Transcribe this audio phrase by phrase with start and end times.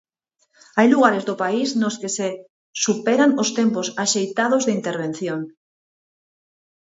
[0.77, 2.27] Hai lugares do país nos que se
[2.85, 5.39] superan os tempos axeitados de intervención.